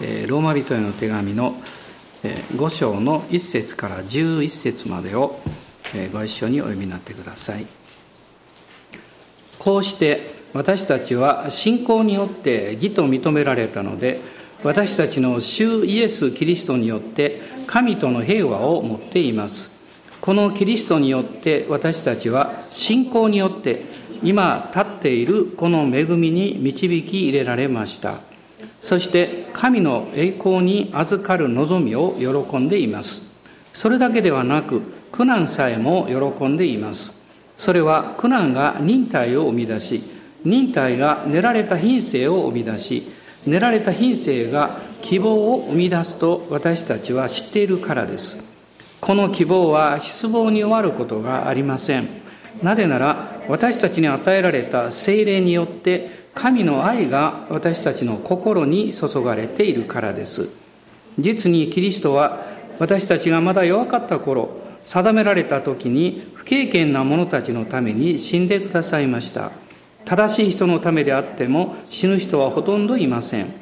[0.00, 1.54] ローマ人への手紙の
[2.22, 5.40] 5章の1節から11節までを
[6.12, 7.66] ご一緒にお読みになってください。
[9.58, 14.20] こうして私たちは信仰によって義と認められたので
[14.64, 19.80] 私たちの主イエス・キリストによって神との平和を持っています。
[20.22, 23.82] このキリストによって私たちは信仰によって
[24.22, 28.29] 今立っているこの恵みに導き入れられました。
[28.80, 33.42] そして神の栄光に預かる望みを喜んでいます。
[33.72, 34.82] それだけではなく
[35.12, 37.28] 苦難さえも喜んでいます。
[37.56, 40.02] それは苦難が忍耐を生み出し
[40.44, 43.02] 忍耐が練られた品性を生み出し
[43.46, 48.50] 練られた品性が希望を生み出すと私たちは知っているからです。
[49.00, 52.08] この希望は失望に終わることがありません。
[52.62, 60.48] なぜなら私たちに与えられた精霊によって神の愛が私たちの心に注がれているからです。
[61.18, 62.46] 実にキリストは
[62.78, 64.48] 私たちがまだ弱かった頃
[64.82, 69.52] 定められた時に不経験な者たちのために死んでくださいました。
[70.06, 73.52] 正しい人のためであっても死ぬ人はほとんどいません。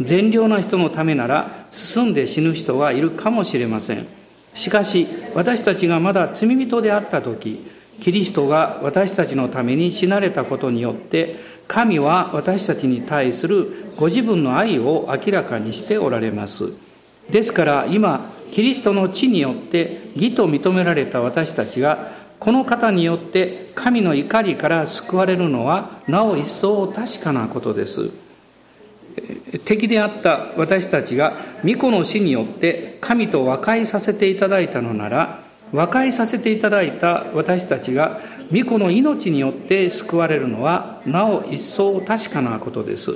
[0.00, 4.08] 善良な人のためなら進んで死ぬ人はいるかもしれません。
[4.54, 11.36] しかし私たちがまだ罪人であった時キリストが私たちのために死なれたことによって
[11.68, 16.72] 神は私たちに対するご自分の愛を明らかにしておられます。
[17.30, 28.10] ですから今キリストの地によって義と認められた私たちがこの方によって神の怒りから救われるのはなお一層確かなことです。
[29.64, 35.43] 敵であった私たちが御子の死によって神と和解させていただいたのなら
[35.74, 38.20] 和解させていただいた私たちが
[38.52, 43.10] 御子の命によって救われるのはなお一層確かなことです。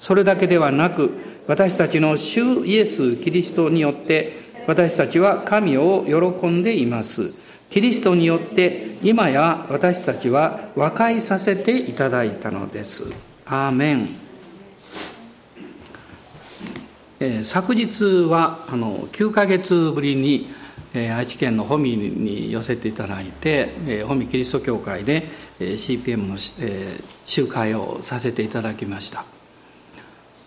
[0.00, 1.12] それだけではなく
[1.46, 4.32] 私たちの主イエス・キリストによって
[4.66, 7.32] 私たちは神を喜んでいます。
[7.70, 13.14] キリストによって今や私たちは和解させていただいたのです。
[13.46, 14.08] アーメン、
[17.20, 20.48] え、昨日はあの9ヶ月ぶりに
[20.94, 25.26] え愛知県の保見に寄せていただいて、え保見キリスト教会で、
[25.58, 29.24] え CPM の、え集会をさせていただきました。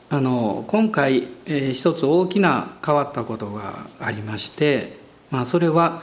[0.09, 4.97] あの今回、え一つ大きな変わったことがありまして、
[5.31, 6.01] まあ、それは、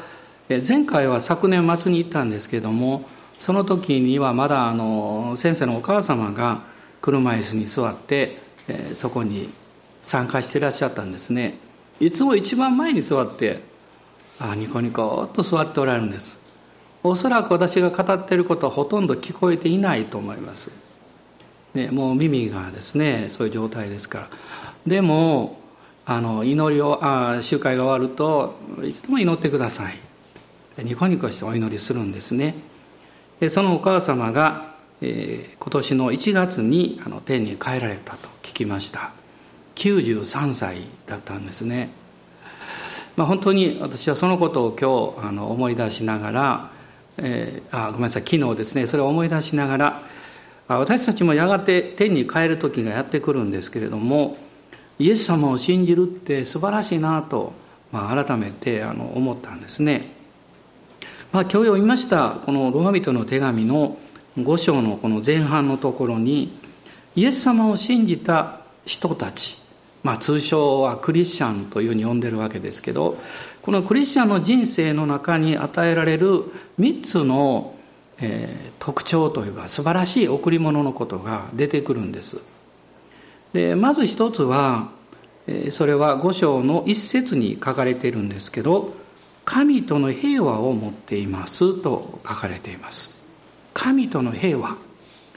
[0.51, 6.65] え前回は昨年末に行ったんですけどもその時にはまだあの先生のお母様が
[7.01, 8.37] 車椅子に座って、
[8.69, 9.49] えそこに
[10.03, 11.55] 参加していらっしゃったんですね。
[11.99, 13.73] いつも一番前に座って
[14.39, 16.45] あニコニコと座っておられるんです。
[17.03, 20.73] おそらく私が語っていることはほとんど聞こえていないと思います、
[21.75, 24.29] ね、もう耳がですねそういう状態ですから。
[24.87, 25.61] でも
[26.07, 29.95] あの祈りをあ集会が終わるといつでも祈ってください。
[30.79, 32.55] ニコニコしてお祈りするんですね。
[33.41, 39.13] でそのお母様が、えー、今年の1月にあの天に帰られたと聞きました。
[39.77, 41.91] 93歳だったんですね。
[43.17, 44.77] まあ、本当に私はそのことを
[45.17, 46.71] 今日あの思い出しながら、
[47.19, 50.03] えー、あごめんなさい昨日ですねそれを思い出しながら
[50.67, 54.37] 私たちもやがて天に帰る時がやってくるんですけれども
[54.99, 57.53] イエス様を信じるって素晴らしいなと、
[57.93, 60.13] まあ、改めてあの思ったんですね。
[61.33, 63.99] まあ、今日読みましたこのロマ人の手紙の
[64.39, 66.57] 5章のこの前半のところに
[67.17, 69.64] イエス様を信じた人たち
[70.05, 73.19] まあ、通称はクリスチャンというふうに呼んでるわけですけど
[73.63, 76.45] このクリスチャンの人生の中に与えられる
[76.79, 77.75] 3つの、
[78.21, 82.43] えー、特徴というか素晴らしい贈り物のことが出てくるんです。
[83.55, 84.91] でまず一つは、
[85.47, 88.93] え、それは五章の一節に書かれているんですけど
[89.47, 93.25] 「神との平和を持っています」と書かれています。
[93.73, 94.77] 神との平和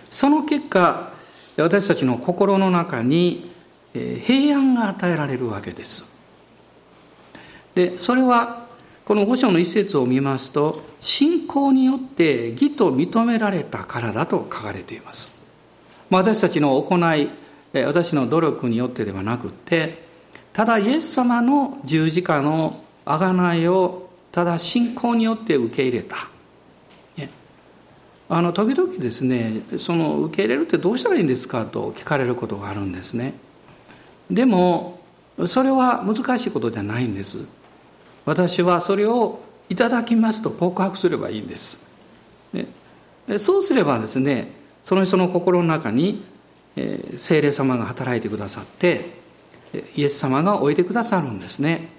[0.10, 1.14] その結果
[1.56, 3.57] 私たちの心の中に
[4.26, 6.06] 平安が与えられるわけです。
[7.76, 8.66] でそれは
[9.06, 15.38] この五章の一節を見ますと信仰によって義と認められたからだと書かれています。
[16.10, 17.30] 私たちの行い
[17.86, 20.06] 私の努力によってではなくて
[20.54, 26.16] ただイエス様の十字架の贖いをただ信仰によって受け入れた。
[28.30, 33.34] あの時々ですねその受け入れるってどうしたらいいんですかと聞かれることがあるんですね。
[34.30, 35.00] でも
[35.46, 37.46] それは難しいことじゃないんです。
[38.26, 39.40] 私はそれを
[39.70, 41.90] いただきますと告白すればいいんです、
[42.54, 42.68] ね、
[43.38, 44.52] そうすればですね
[44.84, 46.24] その人の心の中に
[47.18, 49.18] 精霊様が働いてくださって
[49.96, 51.90] イエス様がおいてくださるんですね。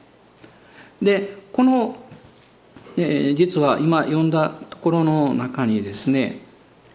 [1.03, 1.97] でこの、
[2.97, 6.41] えー、実は今読んだところの中にですね、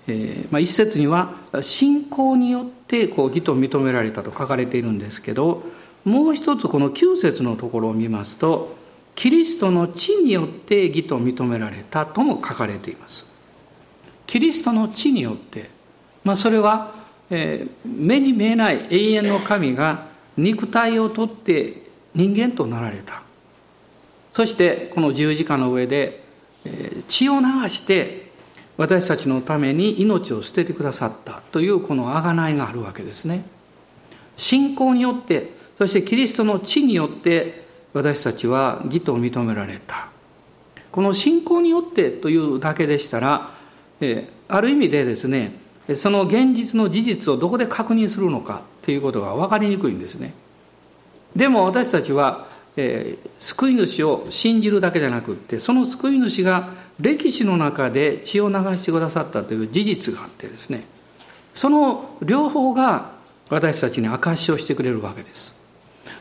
[0.08, 5.64] えーまあ、一節には信仰によってこう義と認められたと書かれているんですけど
[6.04, 8.76] もう一つこの9節のところを見ますと
[9.16, 13.32] キリストの地によって義と認められたとも書かれています。
[14.26, 15.70] キリストの地によって、
[16.24, 16.96] まあ、それは、
[17.30, 21.84] えー、目に見えない永遠の神が肉体をとって
[22.16, 23.22] 人間となられた。
[24.32, 26.24] そしてこの十字架の上で、
[26.66, 28.32] え、血を流して
[28.78, 33.46] 私たちのために命を捨ててくださったというこの贖いがあるわけですね。
[34.36, 40.08] 信仰によってそしてキリストの地によって私たちは義と認められた。
[40.92, 43.52] この信仰によってというだけでしたら、
[44.00, 45.56] えある意味でですね
[45.96, 50.34] その現実の事実をどこで確認するのかということが分かりにくいんですね。
[51.36, 56.70] でも私たちは、え、救い主を信じるだけじゃなくってその救い主が
[57.00, 60.86] 歴史の中で血を流してくださったという事実があってですね
[61.56, 63.14] その両方が
[63.50, 65.62] 私たちに証しをしてくれるわけです。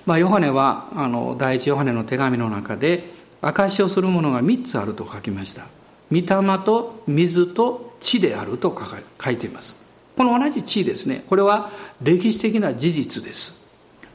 [0.04, 3.10] まあ、ヨハネはあの第一ヨハネの手紙の中で
[3.40, 5.66] 証しをするものが3つあると書きました。
[6.10, 6.26] 御霊
[6.58, 8.76] と水と地であると
[9.22, 9.82] 書いています。
[10.16, 11.24] この同じ地ですね。
[11.28, 11.70] これは
[12.02, 13.66] 歴史的な事実です、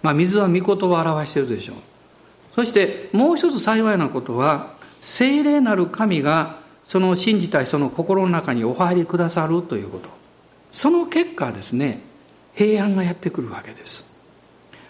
[0.03, 1.75] まあ、水は御言葉を表しているでしょう。
[2.53, 4.76] そしてもう一つ幸いなことは
[5.09, 10.09] 聖霊なる神がその信じたいその心の中にお入りくださるということ
[10.69, 12.01] その結果ですね
[12.53, 14.17] 平安がやってくるわけです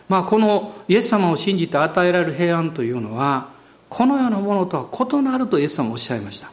[0.10, 3.50] まあ、このイエス様を信じて与えられる平安というのは
[3.90, 6.50] このようなものとは異なるとイエス様おっしゃいました。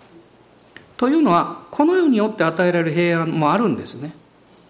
[0.96, 4.12] というのはこの世によって与えられる平安もあるんですね。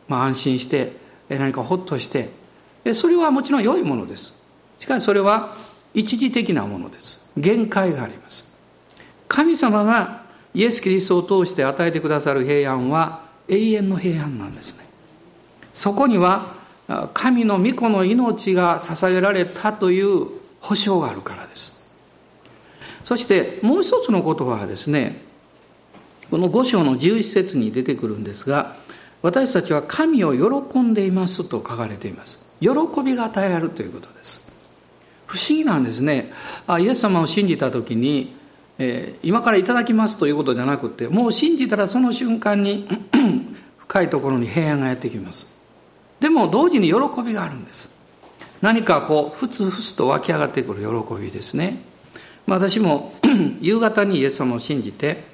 [0.06, 0.92] まあ、安心して
[1.28, 2.28] 何かほっとして
[2.92, 4.34] それはもちろん良いものです。
[4.78, 5.54] しかしそれは
[5.94, 7.20] 一時的なものです。
[7.36, 8.53] 限界があります。
[9.34, 10.22] 神様が
[10.54, 14.84] イエス・キリストを通して与えてくださる平安は永遠の平安なんですね。
[15.72, 16.54] そこには
[17.14, 20.28] 神の御子の命が捧げられたという
[20.60, 21.82] 保証があるからです。
[23.02, 25.20] そしてもう一つの言葉はですね
[26.30, 28.76] この五章の11節に出てくるんですが
[29.20, 30.32] 私たちは神を
[30.62, 32.38] 喜んでいますと書かれています。
[32.60, 32.68] 喜
[33.04, 34.48] びが与えられるということです。
[35.26, 36.32] 不思議なんですね。
[36.78, 38.43] イエス様を信じた時に、
[38.78, 42.88] えー、今からいただきますということじゃなくてもう信じたらその瞬間に
[43.78, 45.46] 深いところに平安がやってきます。
[46.20, 47.94] でも同時に喜びがあるんです。
[48.62, 51.82] 何かこうふつふつと湧き上がってくる喜びですね、
[52.46, 53.12] 私も
[53.60, 55.24] 夕方にイエス様を信じて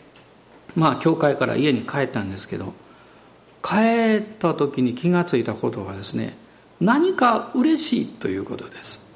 [0.76, 2.74] まあ教会から家に帰ったんですけど
[3.62, 6.36] 帰った時に気がついたことはですね
[6.80, 9.09] 何か嬉しいということです。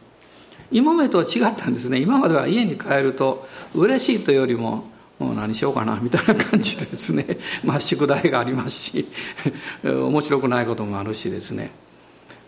[0.74, 1.98] 今までとは違ったんですね。
[2.00, 4.84] 今までは家に帰ると嬉しいというよりも
[5.18, 7.24] もう何しようかなみたいな感じでですね、
[7.64, 9.06] まあ、宿題がありますし
[9.82, 11.70] 面白くないこともあるしですね。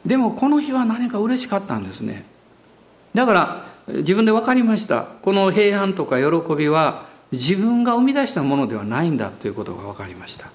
[0.05, 2.27] でもこの日は何か嬉しかったんですね。
[3.15, 5.07] だから自分で分かりました。
[5.23, 10.47] この平安とか喜びは自分が生み出したものではないんだということが分かりました、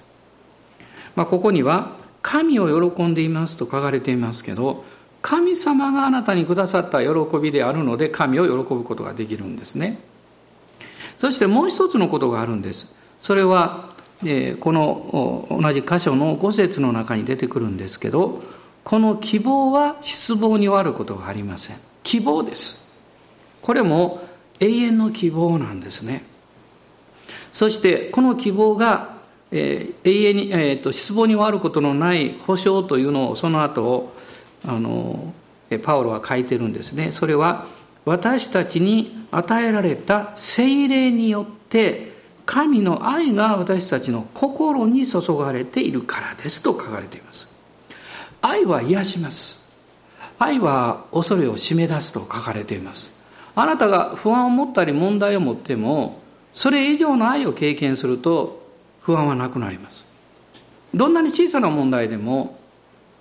[1.14, 4.84] まあ、ここには「神を喜んでいます」と書かれていますけど
[5.22, 9.98] 神様があなたにくださった喜びであるので神を喜ぶことができるんですね
[11.22, 12.92] そしてもう一つのことがあるんです。
[13.22, 13.90] それは、
[14.24, 18.40] えこの同じ箇所の5節の中に出てくるんですけど、
[18.82, 21.76] この希望は失望に終わることがありません。
[22.02, 23.00] 希望です。
[23.60, 24.26] これも
[24.58, 26.24] 永遠の希望なんですね。
[27.52, 29.18] そしてこの希望が、
[29.52, 34.12] え、永遠に、えーと、失望に終わることのない保証というのをその後
[34.66, 35.32] あの
[35.82, 37.12] パウロは書いてるんですね。
[37.12, 37.66] それは
[38.04, 42.12] 私たちに与えられた精霊によって
[42.44, 46.62] 神の愛が私たちの心に注がれているからです。
[46.62, 47.48] と書かれています。
[48.40, 49.68] 愛は癒します。
[50.38, 53.16] 愛は恐れを締め出すと書かれています。
[53.54, 56.20] あなたが不安を持ったり問題を持っても
[56.54, 58.66] それ以上の愛を経験すると
[59.02, 60.04] 不安はなくなります。
[60.94, 62.58] どんなに小さな問題でも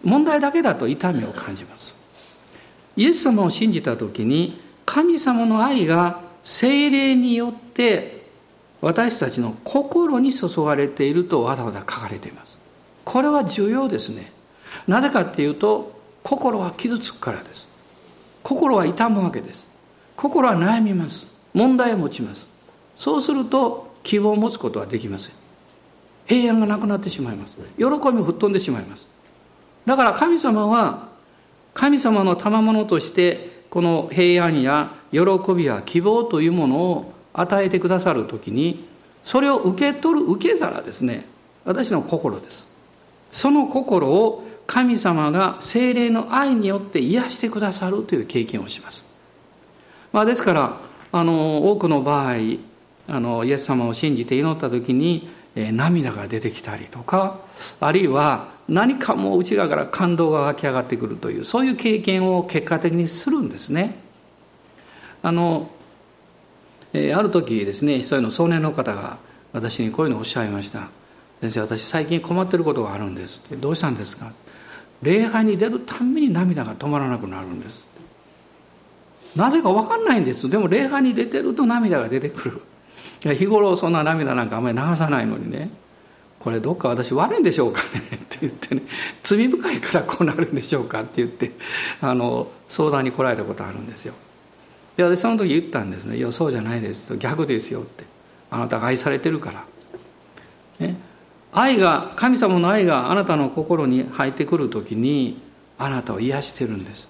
[0.03, 1.96] 問題だけだと痛みを感じます。
[2.96, 8.22] イエス様を信じた時に神様の愛が精霊によって
[8.81, 12.58] 私たちの心に注がれているとわざわざ書かれています。
[13.05, 14.31] これは重要ですね。
[14.88, 17.67] なぜかっていうと心は傷つくからです。
[18.43, 19.70] 心は痛むわけです。
[20.15, 21.27] 心は悩みます。
[21.53, 22.48] 問題を持ちます。
[22.96, 25.34] そうすると希望を持つことはできません。
[26.25, 27.58] 平安がなくなってしまいます。
[27.77, 29.08] 喜びも吹っ飛んでしまいます。
[29.85, 31.09] だから神様は
[31.73, 35.19] 神様の賜物としてこの平安や喜
[35.55, 38.85] びや希望というものを与えてくださる時に
[39.23, 41.25] それを受け取る受け皿ですね。
[41.63, 42.71] 私の心です。
[43.31, 49.05] その心を神様が精霊の愛によって癒してくださるという経験をします、
[50.13, 50.77] まあ、ですから
[51.11, 52.35] あの多くの場合
[53.07, 57.39] あのイエス様を信じて祈った時に、え、涙が出てきたりとか
[57.81, 63.99] あるいは何かもう内側から感動が湧き上がってくるというそういう経験を結果的にするんですね。
[65.23, 65.69] あの
[66.93, 69.17] えー、ある時ですね一人の少年の方が
[69.53, 70.89] 私にこういうのをおっしゃいました
[71.39, 74.31] 「先生私最近困ってることがあるんです」って「どうしたんですか?」
[75.01, 77.87] 礼拝に出るたんびに涙が止まらなくなるんです。
[79.35, 80.47] なぜか分かんないんです。
[80.47, 82.61] でも礼拝に出てると涙が出てくる。
[83.25, 85.71] いや日頃そんな涙なんかあんまり流さないのにね。
[86.41, 88.81] これどっか私悪いんでしょうかねって言ってね
[89.21, 91.51] 罪深いからこうなるんでしょうかって言って
[92.01, 94.15] あの相談に来られたことあるんですよ。
[94.98, 98.05] で私その時言ったんですね「いやそうじゃないです」と「逆ですよ」って
[98.50, 99.65] 「あなたが愛されてるから」
[100.86, 100.98] ね。
[101.53, 105.41] 愛が神様の愛があなたの心に入ってくる時に
[105.77, 107.07] あなたを癒してるんです。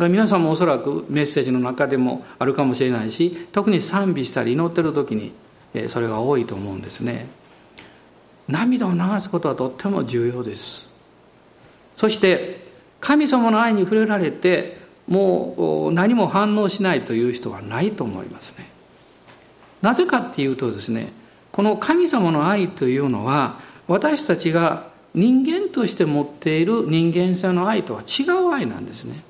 [0.00, 5.32] 皆さんもおそらくメッセージの中でもあるかもしれないし特に賛美したり祈ってる時に
[5.86, 7.28] それが多いと思うんですね。
[8.48, 10.88] 涙を流すことはとっても重要です
[11.94, 12.64] そして
[13.00, 18.68] 神様の愛に触れられてもう何も反応しないという人はないと思いますね
[19.82, 21.12] なぜかっていうとですね
[21.52, 29.22] この神様の愛というのは私たちが人間として持っている人間性の愛とは違う愛なんですね。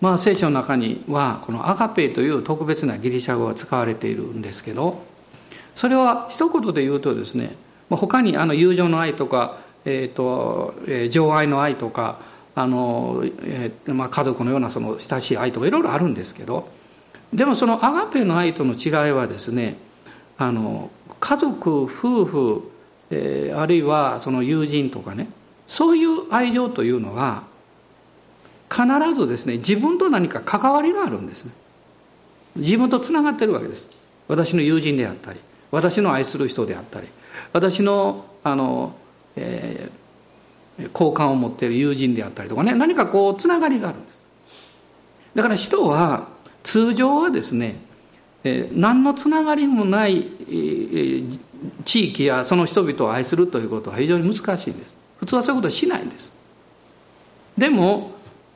[0.00, 5.02] まあ聖書の中にはこのアガペイという特別なギリシャ語が使われているんですけど
[5.74, 7.54] それは一言で言うとですね
[7.90, 12.20] まあ他にあの友情の愛とか、えーとえー、情愛の愛とか
[12.54, 16.68] あの、えーまあ、家族のようなその親しい愛とかいろいろあるんですけど
[17.34, 19.76] でもそのアガペの愛との違いはですね
[20.38, 22.70] あの家族夫婦、
[23.10, 25.28] えー、あるいはその友人とかね
[25.66, 27.44] そういう愛情というのは
[28.70, 31.52] 必ずですね自分と何か関わりがあるんですね。
[32.56, 33.88] 自分とつながってるわけです。
[34.26, 37.08] 私の友人であったり私の愛する人であったり。
[37.52, 38.94] 私のあの、
[39.36, 44.24] えー、好感を持っている友人であったりとかね何かこうつながりがあるんです。
[45.34, 46.28] だから人は
[46.62, 47.76] 通常はですね
[48.44, 51.22] え何のつながりもない、え
[51.84, 54.96] 地域やその人々を愛するということは非常に難しいんです。
[55.18, 56.32] 普通はそういうことはしないんです。
[57.58, 58.12] でも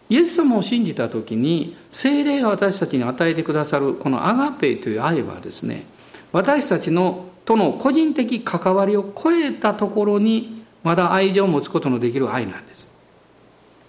[0.08, 5.86] イエス様を信じた時に精霊が私たちに与えてくださるこのアガペイという愛はですね
[6.32, 12.88] 私たちのとの個人的関わりを超えたところにまだ愛情を持つことのできる愛なんです。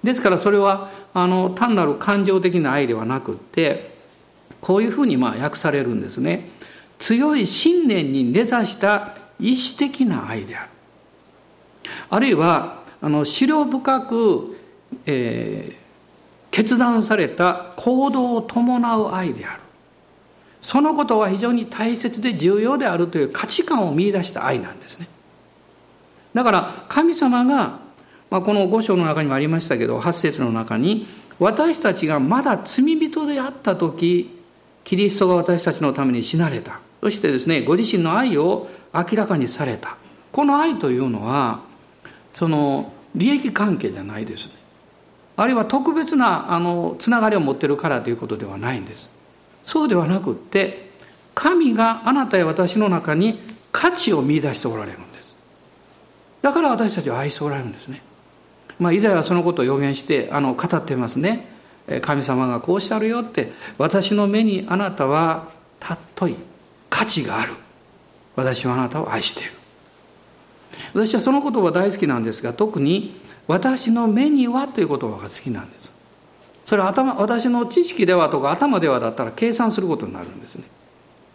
[0.04, 3.96] ですからそれはあの単なる感情的な愛ではなくって
[4.62, 6.50] こういうふうにまあ訳されるんですね。
[7.00, 10.70] 強い信念に根ざした意志的な愛である。
[12.10, 14.58] あるいはあの資料深く、
[15.06, 15.76] えー、
[16.52, 19.65] 決断された行動を伴う愛である。
[20.66, 25.08] そのことは非常に大切で重要であるという価値観を見いだした愛なんですね。
[26.34, 27.78] だから神様が、
[28.32, 31.06] まあ、この五章の中にもありましたけど八節の中に
[31.38, 34.40] 私たちがまだ罪人であった時
[34.84, 36.80] キリストが私たちのために死なれた。
[37.00, 39.98] そしてですねご自身の愛を明らかにされた。
[40.32, 41.62] この愛というのは
[42.34, 44.54] その利益関係じゃないですね。
[45.38, 49.14] あるいは特別なあのつながりを持ってるからということではないんです。
[49.66, 50.92] そうではなくって
[51.34, 53.40] 神があなたや私の中に
[53.72, 55.36] 価値を見出しておられるんです。
[56.42, 58.02] だから私たちは愛しておられるんですね。
[58.80, 61.54] まあ以前はそのことを予言してあの語ってますね。
[62.02, 65.50] 神様がこうおっしてあるよって私の目にあなたは
[65.82, 66.36] 尊い
[66.90, 67.54] 価値がある。
[68.36, 69.52] 私はあなたを愛している。
[70.94, 75.95] 私はその言葉大好きなんですが特に私の目にはという言葉が好きなんです。
[76.66, 80.64] それは頭私の知識ではとか頭ではだったら計算することになるんですね。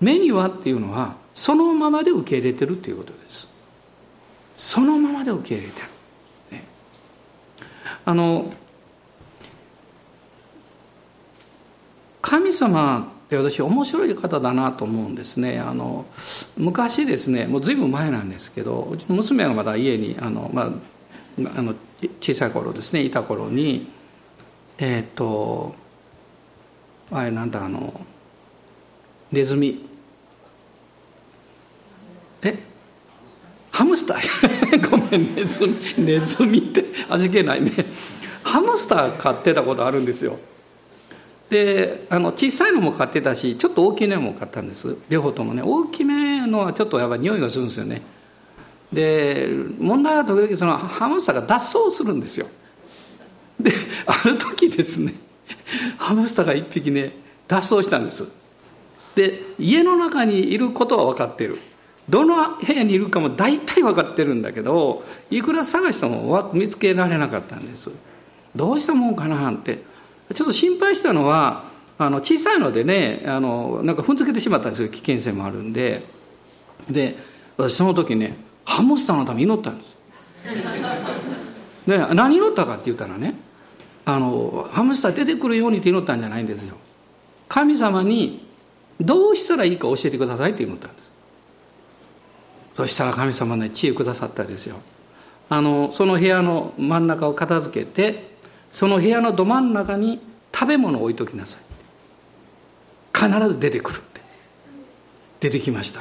[0.01, 3.49] 目にはっていうのはそのままで受け入れてるということです。
[4.57, 5.87] そのままで受け入れてる、
[6.51, 6.65] ね、
[8.05, 8.53] あの
[12.21, 15.61] 神様って私面白い方だなと思うんですね。
[15.61, 16.05] あの
[16.57, 20.67] 昔ですねもう随分前なんですけどうちの娘がまだ家にあの、まあ、
[21.57, 21.75] あの
[22.21, 23.89] 小さい頃ですねいた頃に
[24.81, 25.75] えっ、ー、と
[27.13, 28.01] あれなんだあの
[29.31, 29.87] ネズミ。
[32.43, 32.59] え？
[33.71, 34.21] ハムスター？
[34.91, 37.73] ごめんネズミネズミって味気ないね。
[38.43, 40.39] ハムスター飼ってたことあるんですよ。
[41.51, 44.97] であの小さいのも飼ってたしちょっと大きめのも買ったんです。
[45.11, 45.63] 両方ともね。
[45.63, 48.01] 大きめのはちょっとやっぱ匂いがするんですよね。
[48.93, 52.47] で問題は時々そのハムスターが脱走するんですよ。
[53.63, 53.73] で
[54.07, 55.13] ある時ですね
[55.99, 57.13] ハムスターが一匹ね
[57.49, 58.39] 脱走したんです。
[59.15, 61.59] で家の中にいることは分かってる。
[62.09, 67.91] どの部屋にいるかも大体分かってるんだけどいくら探しても見つけられなかったんです。
[68.55, 69.83] どうしたもんかなって。
[70.35, 71.65] ちょっと心配したのは
[71.99, 74.89] あの小さいのでねあのなんか踏んづけてしまったんですよ。
[74.89, 76.05] 危険性もあるんで。
[76.89, 77.17] で
[77.57, 79.97] 私その時ねハムスターのために祈ったんです。
[81.87, 83.35] で何祈ったかって言ったらね
[84.11, 86.77] あのハムスター出てくるようにって祈ったんじゃないんですよ。
[87.49, 88.45] 神様に
[89.01, 91.13] どうしたらいいか教えてくださいって祈ったんです。
[92.75, 94.77] そしたら神様ね知恵くださったですよ。
[95.49, 98.31] あのその部屋の真ん中を片付けて
[98.71, 100.21] その部屋のど真ん中に
[100.53, 101.63] 食べ物を置いときなさい。
[103.15, 104.21] 必ず出てくるって。
[105.41, 106.01] 出てきました。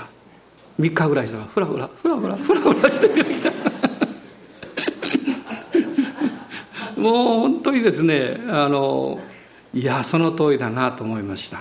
[0.79, 3.51] 3日ぐらいしたらふらふらふらふらふらふらして出てきた。
[6.99, 9.19] もう本当にですねあの
[9.73, 11.59] いやその通りだなと思いました。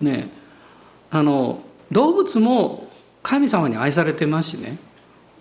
[0.00, 0.28] ね
[1.10, 2.88] あの動物も
[3.22, 4.78] 神様に愛されてますしね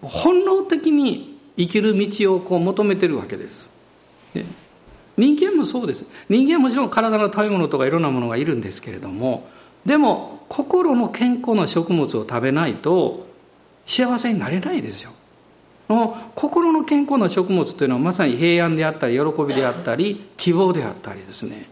[0.01, 3.77] 本能的に生きる道をこう求めてるわけです、
[4.33, 4.45] ね、
[5.17, 6.09] 人間もそうです。
[6.29, 9.47] 人間はもちろん体の食べ物とかいろんなものがいるんですけれども
[9.85, 13.27] でも心の健康な食物を食べないと
[13.85, 15.11] 幸せになれないですよ。
[15.89, 21.67] の心の健康な食物というのはまさに平安であったり喜びであったり希望であったりですね。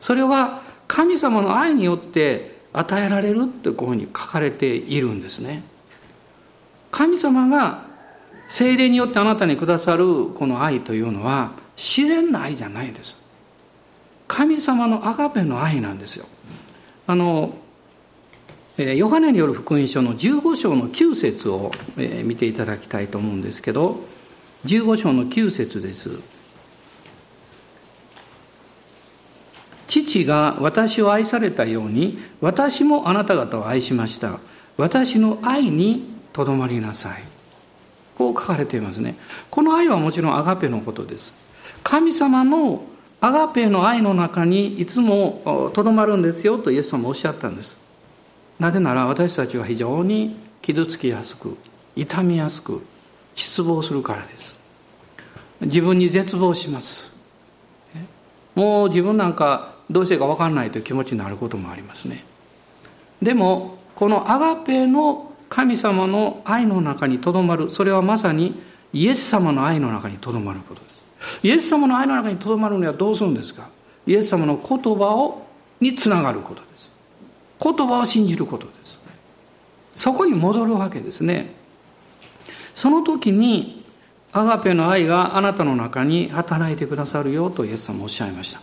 [0.00, 5.62] それは神様の愛によって与えられるってこういうふうに書かれているんですね。
[6.90, 7.84] 神様が
[8.48, 13.16] 精霊によってあなたにくださるこの愛というのは自然な愛じゃないんです。
[14.28, 16.26] 神様のアガペの愛なんですよ。
[17.06, 17.54] あの
[18.78, 21.70] ヨハネによる福音書の15章の9節を
[22.24, 24.00] 見ていただきたいと思うんですけど
[24.64, 26.20] 15章の9節です。
[29.88, 34.38] 父が私を愛されたように私もあなた方を愛しました。
[34.78, 37.22] 私の愛にとどまりなさい。
[38.16, 39.16] こう書かれていますね。
[39.50, 41.34] この愛はもちろんアガペのことです。
[41.82, 42.84] 神様の
[43.20, 47.81] アガペの愛の中にいつもとどまるんですよとイエス様もおっしゃったんです。
[48.62, 51.56] なぜなら私たちは非常に傷つきやすく
[51.96, 52.86] 痛みやすく
[53.34, 54.54] 失望するからです。
[55.62, 57.12] 自分に絶望します。
[58.54, 62.24] もう自分なんかどうしてか分かんないという気持ちになることもありますね。
[63.20, 71.04] でもこのアガペの神様の愛の中にとどまるそれはまさにイエス様の愛の中にとどまることです。
[71.42, 73.68] イエス様の愛の中にとどまるにはどうするんですか？
[74.06, 75.48] イエス様の言葉を
[75.80, 76.62] につながること。
[77.62, 78.98] 言葉を信じることです。
[79.94, 81.54] そこに戻るわけですね。
[82.74, 83.84] その時に
[84.32, 88.60] アガペの愛があなたの中に働いてくださるよとイエス様おっしゃいました。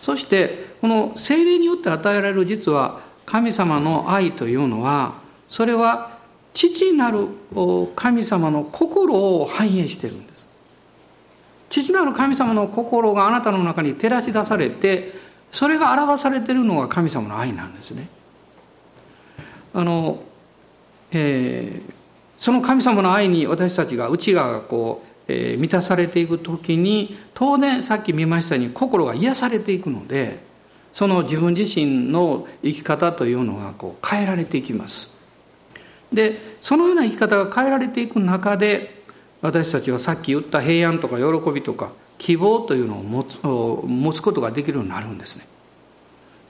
[0.00, 5.14] そしてこの精霊によって与えられる実は神様の愛というのは
[5.48, 6.18] それは
[6.54, 7.28] 父なる
[7.94, 10.48] 神様の心を反映してるんです。
[11.70, 15.12] 父なる神様の心があなたの中に照らし出されて
[15.52, 18.08] それが表されているのが神様の愛なんですね。
[19.74, 20.22] あの、
[21.12, 21.92] えー、
[22.38, 30.40] その神様の愛に私たちが内側がこう、えー、満たされていく時に当然さっき見ましたように心が癒されていくので
[30.92, 35.18] その自分自身の生き方というのがこう変えられていきます。
[36.12, 39.02] でそのような生き方が変えられていく中で
[39.42, 45.46] 私たちはさっき言った平安とか喜びとか希望というのを持つ持つことができるようになるんですね。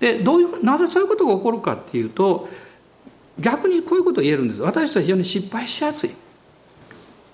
[0.00, 2.48] でどういうなぜそういうことが起こるかっていうと
[3.38, 4.62] 逆にこういうことを言えるんです。
[4.62, 6.11] 私たちは非常に失敗しやすい。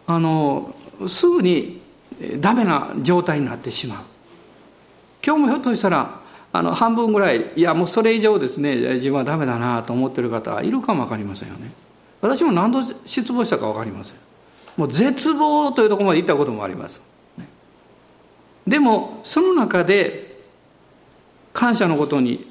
[0.07, 0.75] あの
[1.07, 1.81] すぐに
[2.38, 3.99] ダメな状態になってしまう。
[5.25, 6.20] 今日もひょっとしたら
[6.53, 11.73] あの半分ぐらいいやもうそれ以上ですね自分はダメだなと思ってる方いるかも分かりませんよね。
[12.20, 14.16] 私も何度失望したか分かりません。
[14.77, 17.13] もう絶望というところまで行ったこともあります。
[18.74, 20.40] でもその中で
[21.52, 22.44] 感謝のことに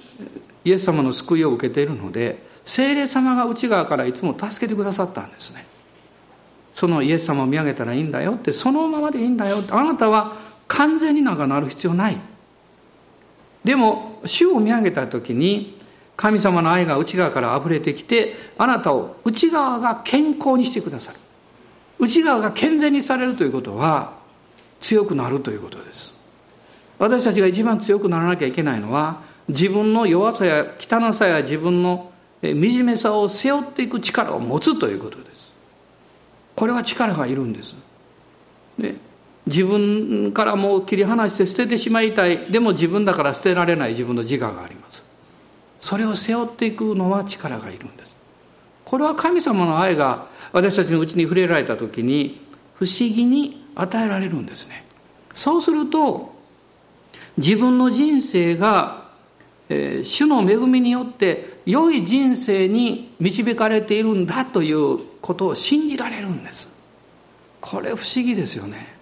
[0.63, 5.65] イエス様の救いを受けているので聖霊様が内側からいつも助けてくださったんですね。
[6.75, 10.37] そのイエス様を見上げたらいいんだよってそのままでいいんだよってあなたは
[10.69, 12.17] 完全になんかなる必要ない。
[13.65, 15.77] でも主を見上げた時に
[16.15, 21.19] 神様の愛が内側から溢れてきてあなたを内側が健康にしてくださる。
[21.99, 24.22] 内側が健全にされるということは
[24.83, 26.13] 強くなるということです。
[26.99, 35.51] 私たちが一番強くならなきゃいけないのは自分の弱さや汚さや自分の惨めさを背負っていく力を持つということです。
[36.55, 37.73] これは力がいるんです。
[38.77, 38.95] で
[39.47, 42.51] 自分からもう切り離して捨ててしまいたい。
[42.51, 43.91] でも自分だから捨てられない。
[43.91, 45.03] 自分の自我があります。
[45.79, 48.13] それを背負っていくのは力がいるんです。
[48.83, 52.41] これは神様の愛が私たちのうちに触れられた時に
[52.75, 54.85] 不思議に与えられるんですね。
[55.33, 56.33] そうすると
[57.37, 59.09] 自分の人生が、
[59.69, 66.73] えー、主の恵みによって良い人生に導かれているんだということを信じられるんです。
[67.61, 68.93] これ不思議ですよね。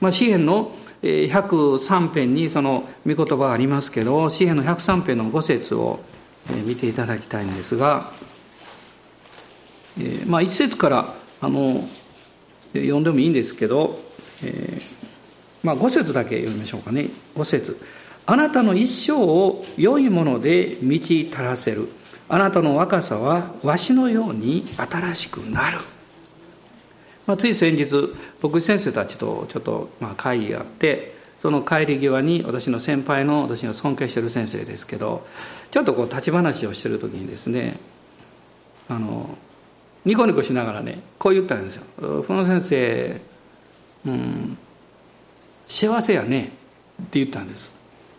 [0.00, 6.00] まあ、詩篇の103編にその御言葉がありますけど詩篇の103編の5節を
[6.64, 8.10] 見ていただきたいんですが、
[10.00, 11.86] えまあ、1節からあの
[12.74, 13.98] 読んでもいいんですけど、
[14.42, 15.06] えー、
[15.62, 17.08] まあ、5節だけ読みましょうかね。
[17.36, 17.80] 5節。
[18.26, 21.88] あなたの一生を良いもので満ち足らせる。
[22.28, 25.78] あなたの若さはわしのように新しくなる。
[27.26, 35.26] まあ、つい先日僕先生たちとちょっとまあ会議があってその帰り際に私の先輩の私の尊敬してる先生ですけど
[35.70, 37.78] ちょっとこう立ち話をしてる時にですね
[38.88, 39.38] あの
[40.04, 41.84] ニコニコしながらねこう言ったんですよ
[42.26, 43.20] 「この先生
[44.06, 44.58] うん
[45.66, 46.52] 幸せやね」
[47.02, 47.72] って言ったんです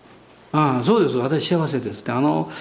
[0.51, 1.17] 「ああそうです。
[1.17, 2.51] 私幸せです」って「あの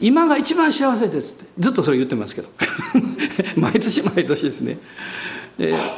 [0.00, 2.48] 今が一番幸せです」ってずっとそれ言ってますけど。
[3.56, 4.78] 毎年毎年ですね。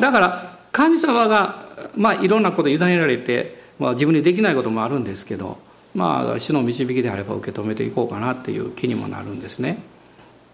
[0.00, 5.58] だから神様が、まあ、いろんなこと委ねられて、まあ、自分にできないこともあるんですけど、
[5.94, 9.78] まあ、主の導きであれば受け止めていこうかなっていう気にもなるんですね。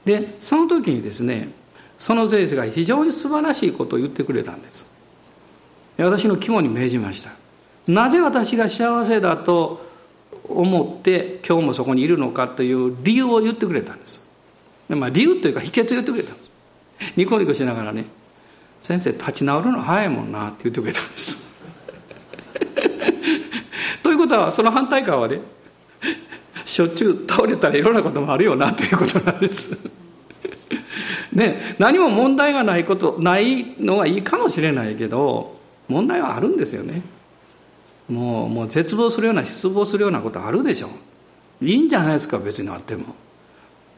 [0.05, 1.49] でその時にですね
[2.01, 4.91] その先生が非常に素晴らしいことを言ってくれたんです。
[5.99, 7.31] 私の肝に銘じました。
[7.87, 9.87] なぜ私が幸せだと
[10.45, 14.27] 思って今日もそこにいるのかという理由を言ってくれたんです。
[14.89, 16.51] まあ、理由というか秘訣を言ってくれたんです。
[17.17, 18.07] ニコニコしながらね
[18.81, 21.65] 先生立ち直るの早いもんなって言ってくれたんです
[24.03, 25.41] ということはその反対側はね
[26.65, 29.91] しょっちゅう倒れたらいろんなこともあるよなということなんです
[31.33, 35.57] ね何も問題がないことないのはいいかもしれないけど
[35.89, 37.03] 問題はあるんですよね。
[38.09, 40.89] もうもう絶望するような失望するようなことあるでしょ
[41.63, 43.15] いいんじゃないですか別にあっても。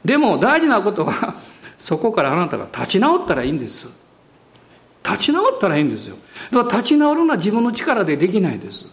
[0.04, 1.34] でも大事なことは
[1.78, 4.02] そこからあなたが立ち直ったらいいんです。
[5.04, 6.16] 立ち直ったらいいんですよ。
[6.50, 8.86] だから立ち直るのは自分の力でできないです。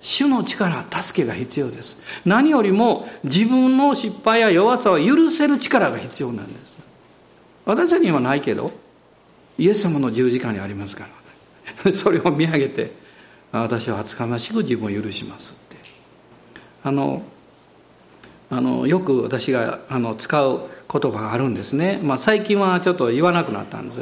[0.00, 2.00] 主の力助けが必要です。
[2.24, 6.77] 何よりも自分の失敗や弱さを許せる力が必要なんです。
[7.68, 8.72] 私たちにはないけど
[9.58, 11.06] イエス様の十字架にありますか
[11.84, 11.92] ら。
[11.92, 12.92] それを見上げて
[13.52, 15.76] 私は厚かましく自分を許しますって。
[16.82, 17.22] あの
[18.50, 24.00] あのよく私があの使う言葉があるんですね、まあ、最近はちょっと言わなくなったんです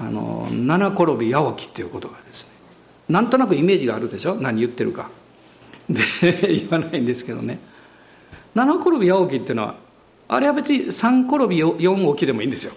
[0.00, 2.50] あの七転び八起きっていうことがですね。
[3.10, 4.34] なんとなくイメージがあるでしょ？
[4.36, 5.10] 何言ってるか。
[5.90, 6.00] で
[6.56, 7.58] 言わないんですけどね。
[8.54, 9.74] 七転び八起きっていうのは
[10.26, 11.76] あれは別に三転び四
[12.14, 12.72] 起きでもいいんですよ。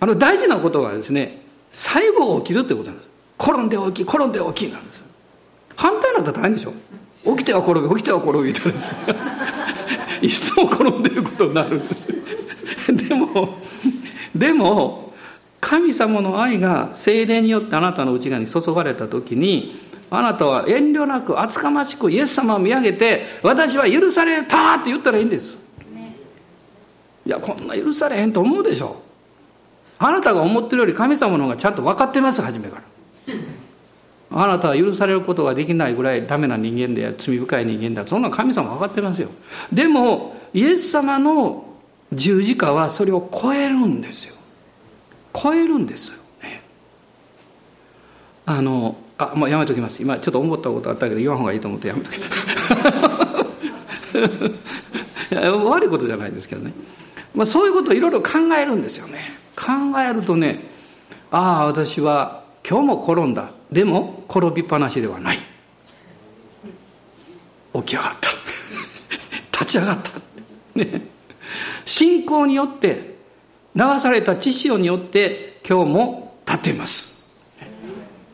[0.00, 3.08] あの大事なことはですね最後起きるってことなんです。
[3.40, 5.02] 転んで起き転んで起きなんです。
[5.76, 6.72] 反対なんだったら大変でしょ。
[7.36, 8.92] 起きては転び起きては転びとです。
[10.22, 12.12] いつも転んでることになるんです。
[12.90, 13.58] でも
[14.34, 15.12] でも
[15.60, 19.80] 神様の愛が精霊によってあなたの内側に注がれた時に
[20.10, 25.58] あなたは遠慮なく厚かましくイエス様を見上げて私は許されたって言ったらいいんです。
[27.26, 29.07] いやこんな許されへんと思うでしょ
[29.98, 32.82] あなたが思ってるより神様の方がちゃんと分かってます初めから。
[34.30, 38.06] あなたは許されることができないぐらいダメな人間で罪深い人間だ。
[38.06, 39.30] そんな神様分かってますよ。
[39.72, 41.64] でもイエス様の
[42.12, 44.36] 十字架はそれを超えるんですよ。
[45.34, 46.22] 超えるんですよ。
[46.42, 46.62] ね。
[48.46, 50.02] あのあもうやめときます。
[50.02, 52.32] 今ちょっと思ったことあったけど言わん方がいいと思ってやめときます
[55.66, 56.72] 悪いことじゃないですけどね、
[57.34, 59.37] まあ、そういうことをいろいろ考えるんですよね。
[59.58, 60.60] 考えるとね
[61.30, 63.50] ああ私は今日も転んだ。
[63.72, 65.38] でも転びっぱなしではない。
[67.74, 68.28] 起き上がった。
[69.60, 70.10] 立ち上がった。
[70.74, 71.02] ね。
[71.84, 73.16] 信仰によって
[73.74, 77.42] 流された知潮によって今日も立っています。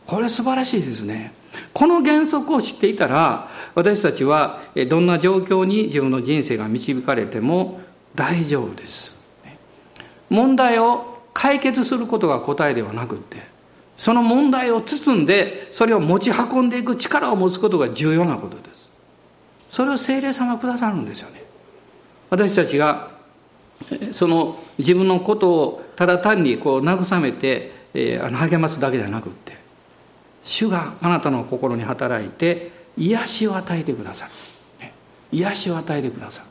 [0.05, 1.33] これ素晴らしいですね。
[1.73, 7.81] この原則を知っていたら私たちはどんな状況に自分の人生が導かれても
[8.15, 9.15] 大丈夫です。
[10.29, 13.37] 問題を解決することが答えではなくって
[13.97, 18.89] その問題を包んでそれを持ち運んでいく力を持つことが重要なことです。
[19.69, 21.43] それを精霊様くださるんですよね。
[22.29, 23.11] 私たちが
[24.13, 29.57] その自分のことをただ単にこう慰めて、えー、励ますだけじゃなくって
[30.43, 34.31] 主があなたの心に働いて癒しを与えてくださる。
[35.31, 36.47] 癒しを与えてくださる。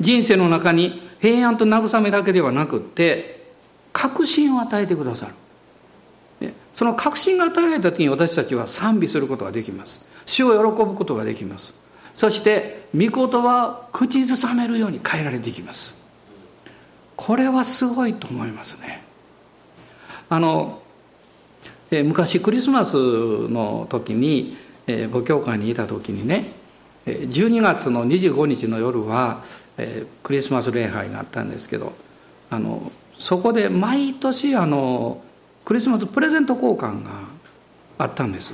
[0.00, 3.41] 人生の中に平安と慰めだけではなくって
[3.92, 5.34] 確信を与えてくださる。
[6.74, 10.06] その確信が与えられた時に私たちは賛美することができます。
[10.26, 11.74] 主を喜ぶことができます。
[12.14, 16.06] そして御言葉を口ずさめるように変えられていきます。
[17.16, 19.02] これはすごいと思いますね。
[20.28, 20.82] あの
[21.90, 26.52] え昔クリスマスの時に、え母教会にいた時にね
[27.06, 29.44] 12月の25日の夜は、
[29.76, 31.92] えクリスマス礼拝があったんですけど
[32.50, 32.90] あの
[33.22, 35.22] そこで毎年あの
[35.64, 37.10] クリスマスプレゼント交換が
[37.96, 38.52] あったんです。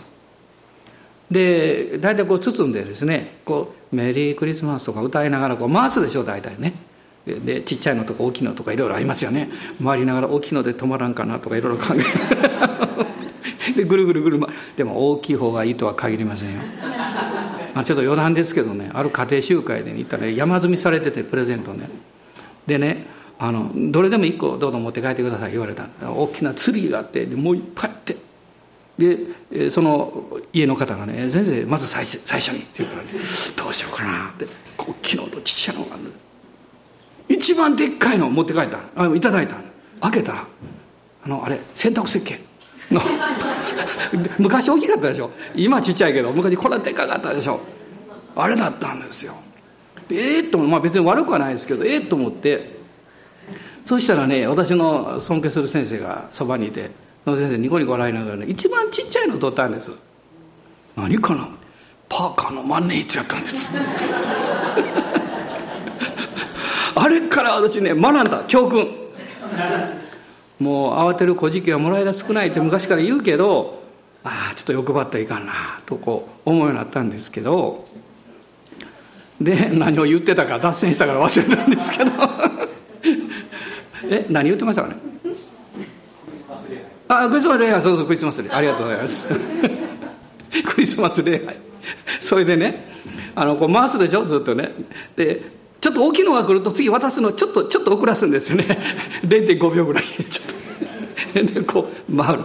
[1.31, 6.75] で大体こう包んでですねこう「メリークリスマス」とか歌いながらこう回すでしょ大体ね。
[7.25, 9.49] でちっちゃいのとか大きいのとかいろいろありますよね。
[9.83, 16.57] 回りながら大きいので止まらんかなとかいろいろ考え でぐるぐるぐる、ま、でも大きい方がいいとは限りませんよ、
[17.75, 21.89] まあ、ちょっと余談ですけどねある家庭集会で、行ったら、ね、山積みされててプレゼントね。
[22.67, 25.87] でねあのどれでも1個どうぞ持って帰ってください言われた。
[26.03, 28.17] 大きなツリーがあってもういっぱいあって。
[28.99, 33.11] でその家の方がね「先生まず最最初に」って言うからね
[33.57, 34.47] 「どうしようかな」って。
[34.89, 36.05] 大きいのとちっちゃいのがある
[37.29, 38.79] 一番でっかいの持って帰った。
[38.97, 39.57] あいただいた。
[40.01, 40.47] 開けたら
[41.25, 42.39] あのあれ洗濯石鹸
[42.91, 43.03] の
[44.39, 45.31] 昔大きかったでしょ。
[45.55, 47.61] 今ちっちゃいけど昔これでかかったでしょ。
[48.35, 49.35] あれだったんですよ。
[50.11, 52.78] ええー、とまあ別に悪くはないですけどええー、と思って
[53.89, 56.91] そうしたらね私の尊敬する先生がそばにいて
[57.25, 59.93] その先生ニコニコ笑いながらね一番ちっちゃいの取ったんです。
[60.95, 61.49] 何かな？
[62.07, 63.79] パーカーの万年筆やったんです。
[66.97, 68.89] あれから私ね学んだ教訓。
[70.61, 73.85] もう慌てる小じはもらいが少ないって昔から言うけど
[74.23, 77.87] ああちょっと欲張ったらいかんなとこう思うようになったんですけど。
[79.41, 82.11] で何を言ってたか脱線したから忘れたんですけど。
[84.05, 84.97] え何言ってましたかね？
[87.09, 87.81] あクリスマス礼拝。
[87.83, 88.59] そうそうクリスマス礼拝。
[88.59, 89.35] ありがとうございます。
[90.67, 91.57] クリスマス礼拝。
[92.21, 92.87] それでね
[93.35, 94.25] あのこう回すでしょ？
[94.27, 94.73] ずっとね。
[95.17, 95.43] で
[95.81, 98.65] ちょっと大きいのが来ると次渡すのちょっとちょっと遅らすんですよね。
[99.25, 100.05] 0.5秒ぐらい。
[100.05, 101.53] ちょっと。
[101.55, 102.43] でこう回る。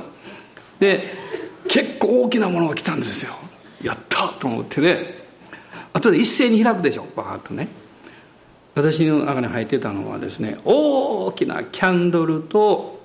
[0.79, 1.13] で
[1.67, 3.33] 結構大きなものが来たんですよ。
[3.81, 5.23] やったと思ってね。
[5.93, 7.05] 後で一斉に開くでしょ？
[7.15, 7.67] バーッとね。
[8.75, 12.99] 私の中に入ってたのはですね大きなキャンドルと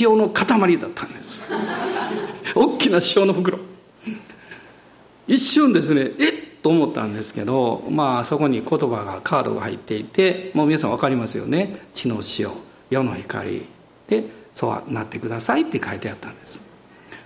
[0.00, 1.42] 塩の塊だったんです。
[2.54, 3.58] 大きな塩の袋。
[5.26, 12.50] 一瞬ですねえっと思ったんですけどまあそこに言葉がカードが入っていてもう皆さん分かりますよね「地の塩
[12.90, 13.66] 世の光」
[14.08, 16.72] で「そうなってください」って書いてあったんです。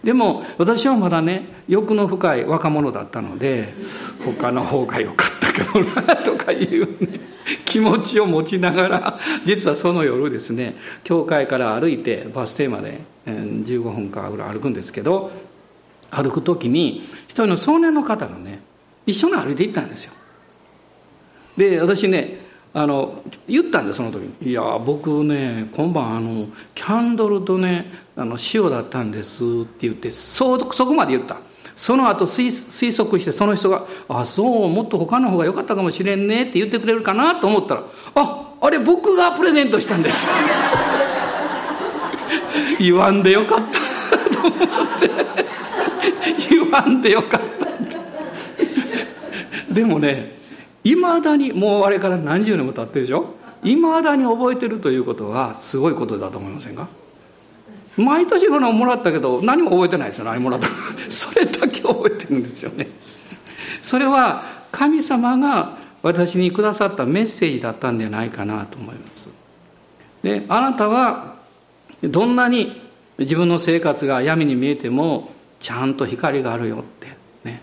[0.03, 3.75] でも私はまだね欲の深い若者だったので
[4.25, 5.38] 他の方が良かった。
[5.59, 7.21] けど なとかいうね。
[7.65, 15.31] 気持ちを持ちながら実はその夜ですね教会から歩いてバス停まで15分かぐらい歩くんですけど
[16.11, 18.61] 歩く時に一人の少年の方がね
[19.07, 20.13] 一緒に歩いていったんですよ。
[21.57, 31.48] で私ねあの言ったんですその時に「いや僕ね今晩あのキャンドルとねあの塩だったんです」って言ってそそこまで言った。
[31.81, 37.83] その後推推測してその人が「あそうもっと他の方が良かったかもしれんね」って言ってくれるかなと思ったら
[38.17, 40.27] 「ああれ僕がプレゼントしたんです」
[42.81, 43.79] 言わんでよかった
[44.41, 44.53] と思っ
[44.99, 45.09] て。
[46.51, 47.67] 言わんでよかった。
[47.67, 47.97] って
[49.73, 50.37] でもね
[50.83, 53.35] いまだにもうあれから何十年も経ってるでしょ？
[53.63, 56.89] いまだに覚えてるということはすごいことだと思いませんか？
[57.99, 60.69] 毎年いろんなもらったけど何も覚えてないですよ何もらった
[61.11, 62.89] それだけ覚えてるんですよね。
[63.83, 69.29] それは神様が私にくださったメッセージだったんじゃないかなと思います。
[70.23, 71.35] であなたは
[72.03, 72.81] どんなに
[73.19, 77.09] 自分の生活が闇に見えてもちゃんと光があるよって
[77.45, 77.63] ね。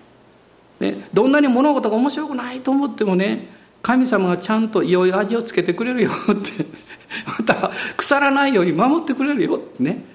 [0.79, 3.47] で、どんなに物事が面白くないと思ってもね
[3.81, 6.65] 神様がちゃんと良い味をつけてくれるよって
[7.39, 10.14] また腐らないように守ってくれるよってね。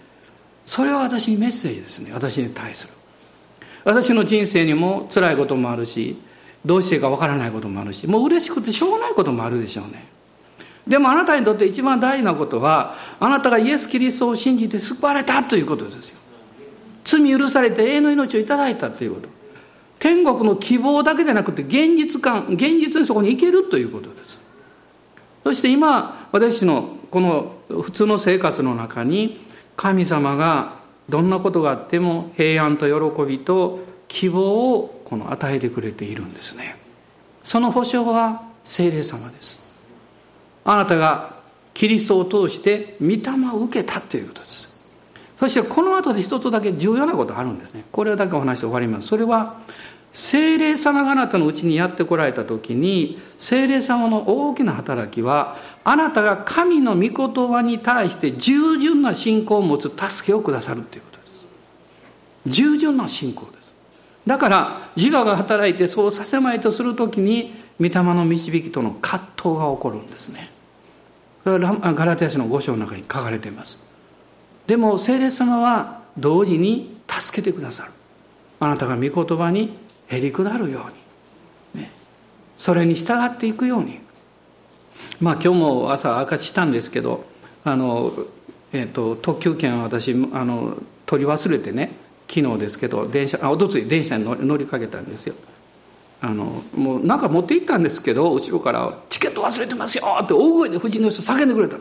[0.71, 2.13] それは私にメッセージですね。
[2.15, 2.93] 私に対する。
[3.83, 6.17] 私の人生にも辛いこともあるし
[6.65, 10.07] どうしていいかわからないこともあるしもう嬉しくてしょうがないこともあるでしょうね。
[10.87, 16.19] でもあなたにとって一番大事なことはあなたがイエス・キリストを信じて救われたということですよ。
[17.03, 19.29] 罪許されて永遠の命をいただいたということ。
[19.99, 24.39] 天国の希望だけでなくて現実感現実にそこに行けるということです。
[25.43, 29.50] そして今私のこの普通の生活の中に
[29.81, 30.75] 神様が
[31.09, 36.77] どんなことがあっても平安と喜びと希望をこの与えてくれているんですね。
[37.41, 39.65] その保証は聖霊様です。
[40.67, 41.35] あなたが
[41.73, 44.79] キリストを通して御霊を受けたということです。
[45.39, 47.85] そしてこの後で一つだけ重要なことがあるんですね。
[47.91, 49.07] これだけお話して終わります。
[49.07, 49.61] それは
[50.13, 61.47] 精霊様があなたのうちにやってこられた時に精霊様の大きな働きはあなたが神の御言葉に対して従順な信仰を持つ助けをくださるということです。
[62.47, 63.75] 従順な信仰です。
[64.27, 70.51] だから自我が働いてそうさせまいとする時に御霊の導きとの葛藤が起こるんですね。
[71.45, 71.57] ガ
[72.05, 73.79] ラテヤ書の5章の中に書かれています。
[74.67, 77.93] でも聖霊様は同時に助けてくださる。
[78.59, 79.79] あなたが御言葉に
[80.11, 80.87] へり下るよ
[81.75, 81.91] うに、ね、
[82.57, 84.01] それに従っていくように。
[85.21, 87.25] まあ今日も朝明かししたんですけど
[87.65, 88.13] あの、
[88.73, 91.93] えーと、特急券を私あの取り忘れてね
[92.29, 95.35] 昨日ですけど電車あおとつい電車に乗りかけたんですよ。
[96.23, 101.79] あのもうなんか持って行ったんですけど後ろから「チケット忘れてますよ!」って大声で夫人の人叫んでくれた。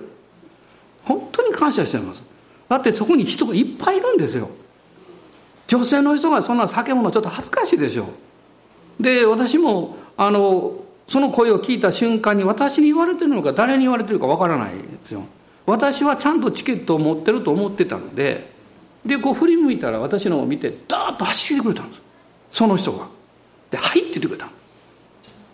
[1.04, 2.24] 本当に感謝してます。
[2.70, 4.50] だってそこに人がいっぱいいるんですよ。
[5.70, 8.08] 女性の人がそんな叫ぶのちょっと恥ずかしいでしょ。
[9.00, 10.74] で私もあの
[11.08, 15.24] その声を聞いた瞬間に私に言われてるのか誰に言われてるかわからないですよ。
[15.68, 18.52] 私はちゃんとチケットを持ってると思ってたので
[19.06, 22.02] でこう振り向いたら私のを見てダーッと走ってくれたんです。
[22.52, 23.08] その人が。
[23.70, 24.48] で「はい」って言ってくれた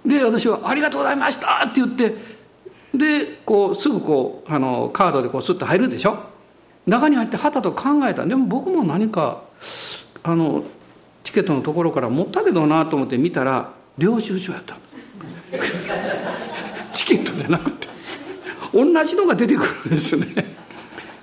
[0.05, 2.15] で私は「ありがとうございました」って言って
[2.93, 6.17] でこうすぐこうあのカードでこうスッと入るでしょ。
[6.87, 8.25] 中に入ってはたと考えた。
[8.25, 9.41] でも僕も何か
[10.25, 10.63] あの
[11.23, 14.75] チケットのところから持ったけどなと思って見たら領収書やった
[16.91, 17.85] チケットじゃなくて。
[18.73, 20.45] 同じのが出てくるんですね。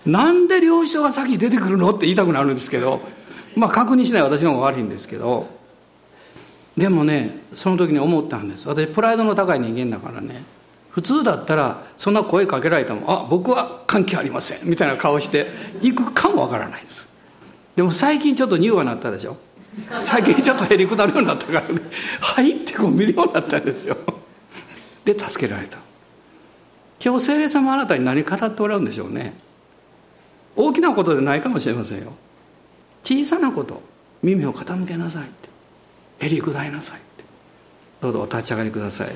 [0.07, 3.03] なんで領収書が先に出てくるのって言いたくなるんですけど
[3.55, 5.61] まあ確認しない私の方が悪いんですけど。
[6.77, 8.67] でもねその時に思ったんです。
[8.67, 10.43] 私プライドの高い人間だからね。
[10.91, 15.47] 普通だったらそんな声かけられても「あ僕は関係ありません」みたいな顔して
[15.81, 17.12] 行くかもわからないです。
[17.77, 19.37] でも最近ちょっと乳がなったでしょ？
[20.01, 21.81] 最近ちょっとへりくだるようになったからね
[22.21, 23.97] 「はい」ってこう見るようになったんですよ。
[25.05, 25.79] で助けられた。
[27.05, 29.35] 今日聖霊様あなたに何語っておられるんでしょうね。
[30.55, 32.13] 大きなことでないかもしれませんよ。
[33.03, 33.83] 小さなこと。
[34.23, 35.49] 耳を傾けなさいって。
[36.27, 37.25] へりくだりなさいって。
[38.03, 39.09] どうぞお立ち上がりください。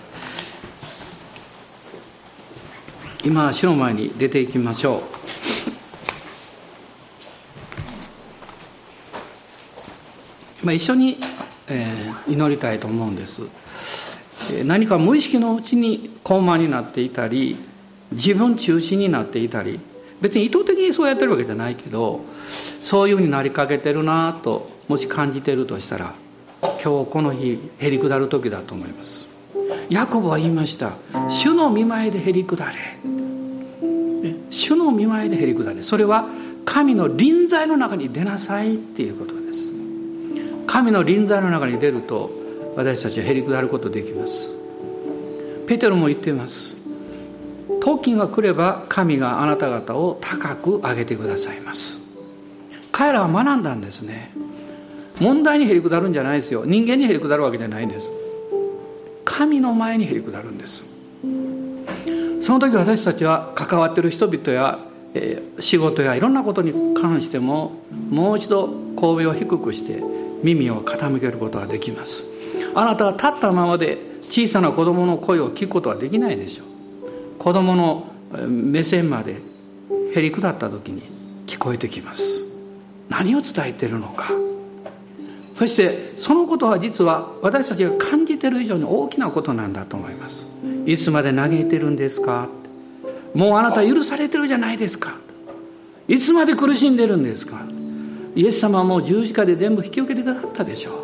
[3.24, 5.02] 今主の前に出ていきましょう。
[10.66, 11.16] まあ、一緒に、
[11.68, 13.42] えー、祈りたいと思うんです。
[14.64, 17.56] 何か無意識のうちに高慢になっていたり
[18.10, 19.80] 自分中心になっていたり
[20.20, 22.20] 別に意図的にそうやってるわけじゃないけど
[22.80, 26.14] そういうふうになりかけてるなともし感じてるとしたら
[26.62, 29.28] 今日この日へり下る時だと思います。
[29.88, 30.92] ヤコブは言いました
[31.30, 32.72] 「主の見舞いでへり下れ」
[34.50, 35.82] 主の見舞いでへり下れ。
[35.82, 36.26] それは
[36.64, 39.75] 神の臨在の中に出なさいっていうことです。
[40.66, 42.30] 神の臨在の中に出ると
[42.76, 44.50] 私たちはへり下ることできます。
[45.66, 46.76] ペテロも言っています。
[47.80, 52.04] 時が来れば神があなた方を高く上げてくださいます。
[52.92, 54.32] 彼らは学んだんですね。
[55.20, 56.64] 問題にへり下るんじゃないですよ。
[56.66, 58.10] 人間にへり下るわけじゃないんです。
[59.24, 60.92] 神の前にへり下るんです。
[62.40, 64.78] その時私たちは関わっている人々や、
[65.58, 67.72] 仕事やいろんなことに関しても
[68.10, 68.68] もう一度
[69.00, 70.02] 神戸を低くして
[70.42, 72.24] 耳を傾けることができます。
[72.74, 76.66] あなたは立ったままで小さな子供の声を聞くことはできないでしょう。
[77.38, 78.06] 子供の
[78.48, 79.36] 目線まで
[80.14, 81.02] へり下った時に
[81.46, 82.42] 聞こえてきます。
[83.08, 84.32] 何を伝えているのか。
[85.54, 90.46] そしてそのことは実は私たちが感じている以上に大きなことなんだと思います。
[90.84, 92.48] いつまで嘆いてるんですか。
[93.34, 95.14] もうあなた許されてるじゃないですか。
[96.08, 97.62] いつまで苦しんでるんですか。
[98.36, 100.94] イエス様はもう十字架で全部引き受けてくださったでしょう。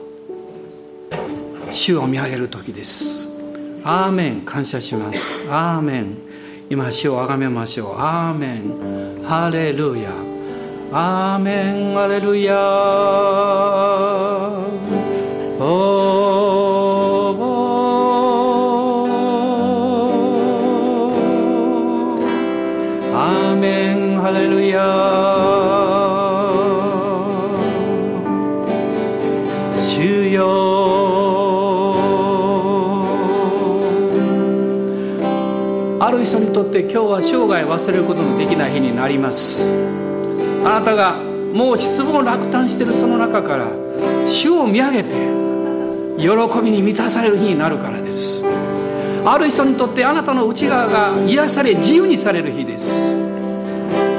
[1.72, 3.26] 主を見上げる時です。
[3.82, 4.42] アーメン。
[4.42, 5.48] 感謝します。
[5.50, 6.18] アーメン。
[6.68, 7.94] 今主をあがめましょう。
[7.96, 10.10] アーメンハレルヤ
[10.92, 11.94] アーメン。
[11.94, 12.54] ハレルヤ。
[12.54, 13.14] アーメン。
[15.58, 16.01] ハレルヤ。
[37.22, 39.62] 生涯忘れることのできない日になります。
[40.64, 41.16] あなたが
[41.52, 43.68] もう失望落胆してるその中から
[44.26, 45.14] 主を見上げて
[46.18, 46.28] 喜
[46.62, 48.44] びに満たされる日になるからです。
[49.24, 53.14] ある人にとってあなたの内側が癒され自由にされる日です。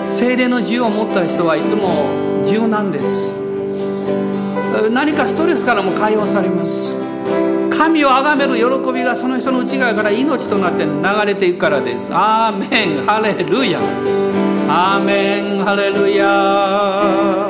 [0.10, 2.08] 精霊の自由を持った人はいつも
[2.46, 3.28] 柔軟です。
[4.92, 7.03] 何かストレスからも解放されます。
[7.84, 12.12] 神を崇める喜びがその人の内側から命となって流れていくからです。
[12.14, 13.06] アーメン。
[13.06, 13.82] ハレルヤ。
[14.70, 15.66] アーメン。
[15.66, 17.43] ハレルヤ。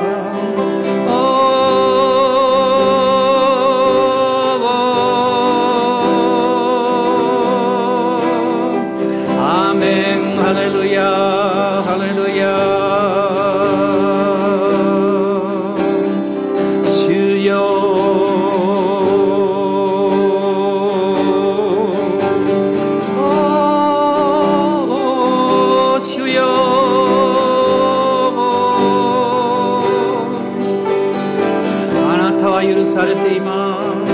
[32.94, 34.12] されています。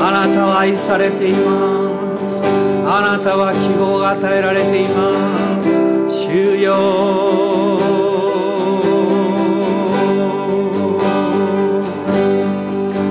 [0.00, 1.88] あなたは愛されていま
[2.18, 2.42] す。
[2.84, 5.12] あなたは希望が与えられていま
[6.10, 6.74] す主よ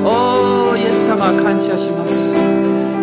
[0.03, 2.37] おイエス様感謝します。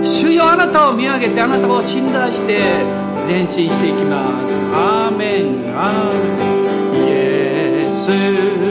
[0.05, 2.85] 主よあなたを見上げてあなたを信頼して
[3.27, 4.61] 前進していきます。
[4.75, 5.75] アーメン。
[5.75, 6.45] アーメ
[7.01, 7.07] ン。
[7.07, 8.68] イエス。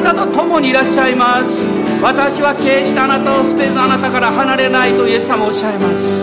[0.00, 1.68] たと共にいらっしゃいます。
[2.02, 6.22] 私は決してあなたを捨てずあなたから離れないとイエス様おっしゃいます。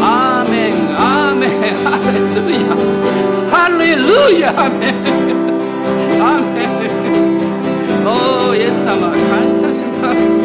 [0.00, 0.72] アーメン。
[0.96, 1.50] アーメン。
[1.84, 2.58] ハレルヤ。
[3.50, 4.50] ハレルヤ。
[4.50, 4.94] アーメン。
[6.22, 6.70] アーメン
[8.06, 8.08] お
[8.50, 9.16] おイエス様感
[9.52, 10.36] 謝します。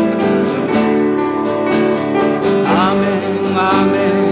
[2.68, 3.58] アーメン。
[3.58, 4.27] アーメン。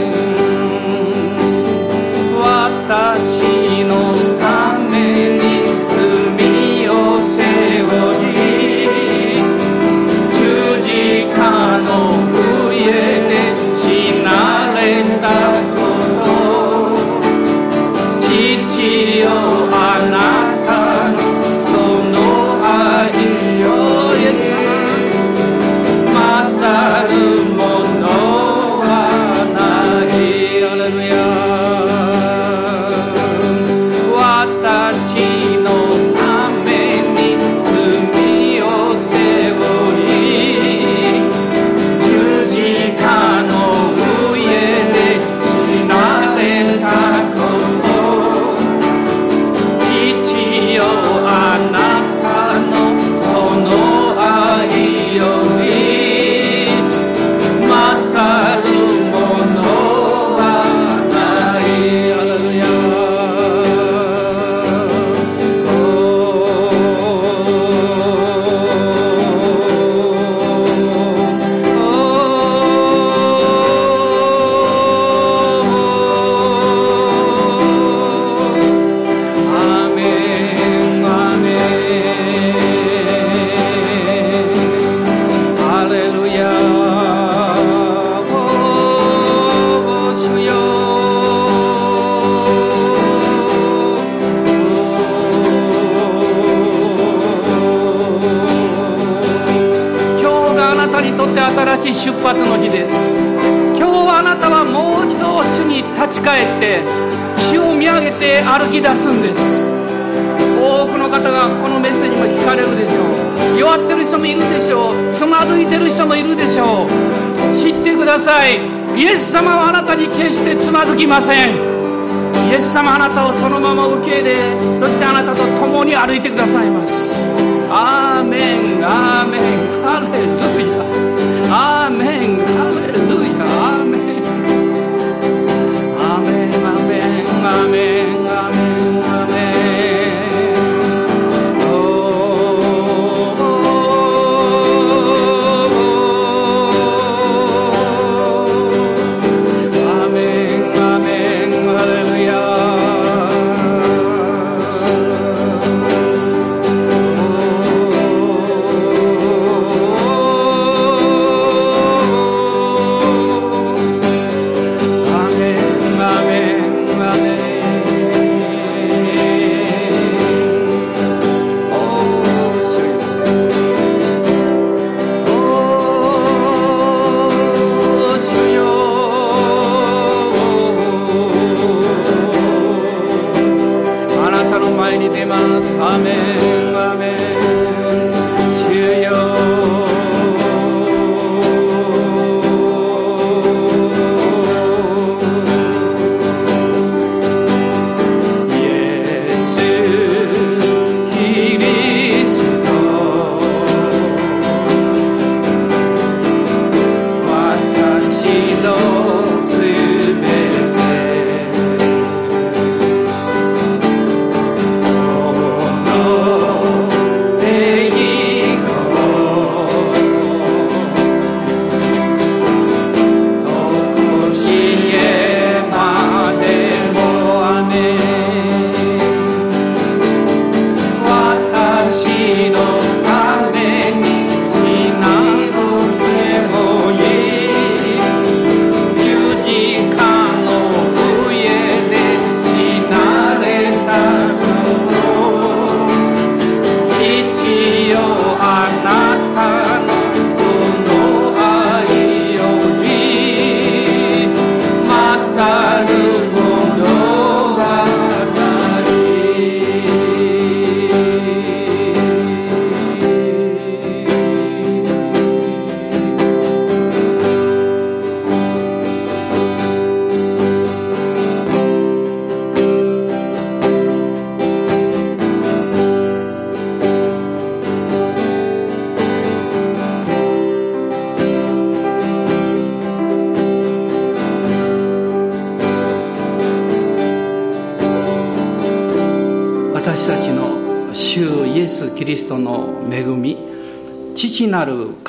[122.86, 126.55] 様あなたをそのまま受け入れそしてあなたと共に歩いてください。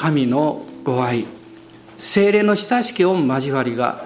[0.06, 1.26] 神のご愛
[1.96, 4.04] 精霊の親しき御交わりが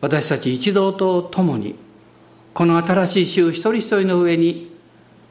[0.00, 1.74] 私たち一同と共に
[2.54, 4.72] この新しい週一人一人の上に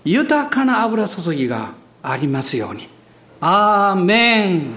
[0.03, 2.89] 豊かな油注ぎがありますように。
[3.39, 4.73] アーメン